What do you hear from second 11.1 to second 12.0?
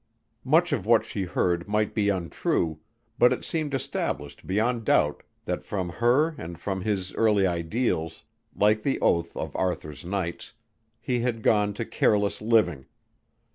had gone to